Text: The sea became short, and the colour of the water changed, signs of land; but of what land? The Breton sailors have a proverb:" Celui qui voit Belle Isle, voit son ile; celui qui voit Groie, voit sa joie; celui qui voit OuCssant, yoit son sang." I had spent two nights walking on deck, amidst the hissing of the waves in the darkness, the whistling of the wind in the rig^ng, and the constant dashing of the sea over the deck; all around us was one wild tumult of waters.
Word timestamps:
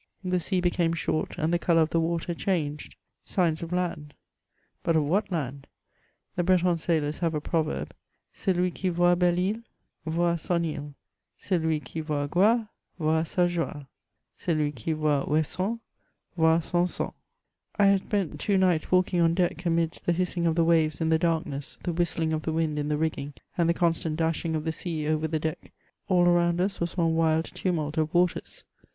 The 0.23 0.39
sea 0.39 0.61
became 0.61 0.93
short, 0.93 1.37
and 1.37 1.53
the 1.53 1.59
colour 1.59 1.81
of 1.83 1.91
the 1.91 1.99
water 1.99 2.33
changed, 2.33 2.95
signs 3.23 3.61
of 3.61 3.71
land; 3.71 4.15
but 4.81 4.95
of 4.95 5.03
what 5.03 5.31
land? 5.31 5.67
The 6.35 6.41
Breton 6.41 6.79
sailors 6.79 7.19
have 7.19 7.35
a 7.35 7.39
proverb:" 7.39 7.93
Celui 8.33 8.71
qui 8.71 8.89
voit 8.89 9.13
Belle 9.15 9.39
Isle, 9.39 9.61
voit 10.07 10.39
son 10.39 10.65
ile; 10.65 10.95
celui 11.37 11.79
qui 11.81 12.01
voit 12.01 12.27
Groie, 12.27 12.67
voit 12.97 13.27
sa 13.27 13.45
joie; 13.45 13.85
celui 14.35 14.71
qui 14.71 14.93
voit 14.93 15.23
OuCssant, 15.29 15.79
yoit 16.35 16.63
son 16.63 16.87
sang." 16.87 17.13
I 17.77 17.85
had 17.85 18.01
spent 18.01 18.39
two 18.39 18.57
nights 18.57 18.91
walking 18.91 19.21
on 19.21 19.35
deck, 19.35 19.63
amidst 19.67 20.07
the 20.07 20.13
hissing 20.13 20.47
of 20.47 20.55
the 20.55 20.65
waves 20.65 20.99
in 20.99 21.09
the 21.09 21.19
darkness, 21.19 21.77
the 21.83 21.93
whistling 21.93 22.33
of 22.33 22.41
the 22.41 22.53
wind 22.53 22.79
in 22.79 22.87
the 22.89 22.95
rig^ng, 22.97 23.33
and 23.55 23.69
the 23.69 23.75
constant 23.75 24.15
dashing 24.15 24.55
of 24.55 24.63
the 24.63 24.71
sea 24.71 25.05
over 25.05 25.27
the 25.27 25.37
deck; 25.39 25.71
all 26.09 26.27
around 26.27 26.59
us 26.59 26.79
was 26.79 26.97
one 26.97 27.13
wild 27.13 27.45
tumult 27.45 27.99
of 27.99 28.11
waters. 28.15 28.63